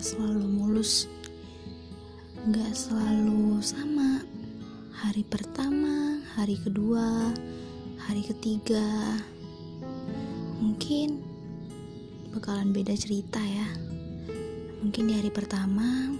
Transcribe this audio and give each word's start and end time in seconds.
nggak 0.00 0.16
selalu 0.16 0.48
mulus 0.48 1.04
nggak 2.48 2.72
selalu 2.72 3.60
sama. 3.60 4.24
Hari 4.96 5.20
pertama 5.28 6.24
hari 6.40 6.56
kedua 6.56 7.36
hari 8.00 8.24
ketiga. 8.24 8.80
Mungkin 10.56 11.20
bakalan 12.32 12.72
beda 12.72 12.96
cerita 12.96 13.44
ya. 13.44 13.68
Mungkin 14.80 15.12
di 15.12 15.20
hari 15.20 15.28
pertama 15.28 16.16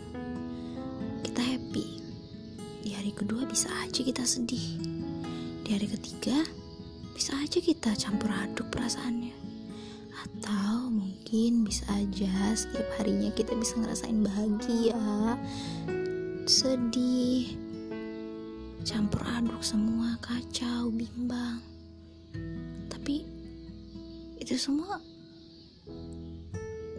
kita 1.24 1.40
happy 1.40 2.04
di 2.84 2.92
hari 2.92 3.16
kedua 3.16 3.48
bisa 3.48 3.72
aja 3.80 4.04
kita 4.04 4.28
sedih 4.28 4.76
di 5.64 5.72
hari 5.72 5.88
ketiga 5.88 6.36
bisa 7.16 7.32
aja 7.40 7.64
kita 7.64 7.96
campur 7.96 8.28
aduk 8.28 8.68
perasaannya 8.68 9.49
atau 10.20 10.92
mungkin 10.92 11.64
bisa 11.64 11.86
aja 11.94 12.52
setiap 12.52 12.84
harinya 13.00 13.32
kita 13.32 13.56
bisa 13.56 13.78
ngerasain 13.80 14.20
bahagia. 14.20 15.00
Sedih. 16.44 17.56
Campur 18.84 19.20
aduk 19.24 19.60
semua 19.60 20.16
kacau 20.24 20.88
bimbang. 20.92 21.60
Tapi 22.88 23.24
itu 24.40 24.56
semua 24.56 25.00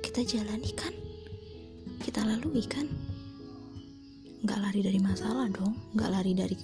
kita 0.06 0.22
jalani 0.26 0.72
kan? 0.78 0.94
Kita 2.02 2.26
lalui 2.26 2.66
kan? 2.66 2.86
Nggak 4.42 4.60
lari 4.62 4.82
dari 4.82 5.00
masalah 5.02 5.50
dong. 5.50 5.78
Nggak 5.94 6.10
lari 6.10 6.34
dari 6.34 6.56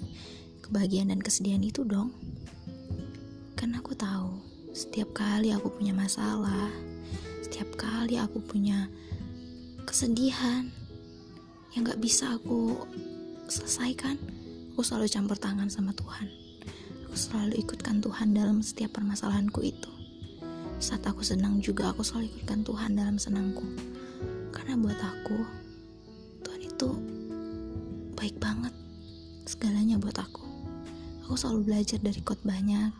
kebahagiaan 0.66 1.14
dan 1.14 1.22
kesedihan 1.22 1.62
itu 1.62 1.86
dong. 1.86 2.14
Kan 3.58 3.74
aku 3.74 3.98
tahu 3.98 4.57
setiap 4.77 5.09
kali 5.17 5.49
aku 5.49 5.73
punya 5.73 5.98
masalah 5.98 6.70
setiap 7.42 7.73
kali 7.73 8.22
aku 8.22 8.38
punya 8.45 8.86
kesedihan 9.89 10.69
yang 11.73 11.81
nggak 11.81 11.97
bisa 11.97 12.38
aku 12.38 12.86
selesaikan 13.50 14.22
aku 14.78 14.86
selalu 14.86 15.09
campur 15.09 15.34
tangan 15.42 15.73
sama 15.73 15.89
Tuhan. 15.97 16.30
Aku 17.09 17.17
selalu 17.17 17.66
ikutkan 17.66 17.97
Tuhan 17.97 18.38
dalam 18.38 18.61
setiap 18.61 18.94
permasalahanku 19.02 19.66
itu. 19.66 19.89
Saat 20.78 21.02
aku 21.09 21.25
senang 21.25 21.58
juga 21.58 21.89
aku 21.89 22.06
selalu 22.06 22.30
ikutkan 22.30 22.62
Tuhan 22.62 22.94
dalam 22.94 23.17
senangku. 23.17 23.66
Karena 24.53 24.78
buat 24.78 25.02
aku 25.02 25.41
Tuhan 26.45 26.62
itu 26.62 26.89
baik 28.14 28.38
banget 28.38 28.69
segalanya 29.50 29.97
buat 29.97 30.22
aku. 30.22 30.45
Aku 31.25 31.34
selalu 31.34 31.73
belajar 31.73 31.97
dari 31.97 32.22
khotbahnya 32.22 32.94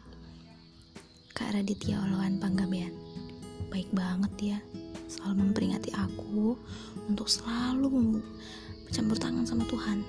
Kak 1.38 1.54
Raditya 1.54 2.02
Olawan 2.02 2.42
Panggabean. 2.42 2.90
Baik 3.70 3.94
banget 3.94 4.58
ya 4.58 4.58
selalu 5.06 5.46
memperingati 5.46 5.94
aku 5.94 6.58
untuk 7.06 7.30
selalu 7.30 8.18
bercampur 8.90 9.22
tangan 9.22 9.46
sama 9.46 9.62
Tuhan. 9.70 10.02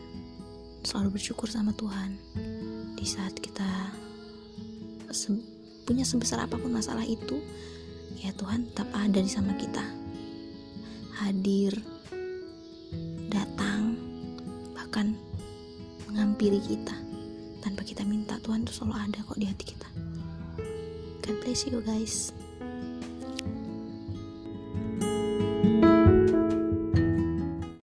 Selalu 0.89 1.21
bersyukur 1.21 1.53
sama 1.53 1.77
Tuhan. 1.77 2.17
Di 2.97 3.05
saat 3.05 3.37
kita 3.37 3.93
se 5.13 5.37
punya 5.85 6.09
sebesar 6.09 6.49
apa 6.49 6.57
pun 6.57 6.73
masalah 6.73 7.05
itu 7.05 7.45
ya 8.25 8.33
Tuhan 8.33 8.73
tetap 8.73 8.89
ada 8.97 9.21
di 9.21 9.29
sama 9.29 9.53
kita. 9.61 9.85
Hadir 11.13 11.77
datang 13.29 14.01
bahkan 14.73 15.13
menghampiri 16.09 16.65
kita. 16.65 16.97
Tanpa 17.61 17.85
kita 17.85 18.01
minta 18.09 18.41
Tuhan 18.41 18.65
tuh 18.65 18.73
selalu 18.73 18.97
ada 18.97 19.21
kok 19.29 19.37
di 19.37 19.45
hati 19.45 19.77
kita 19.77 19.89
God 21.29 21.45
bless 21.45 21.67
you 21.67 21.83
guys 21.83 22.38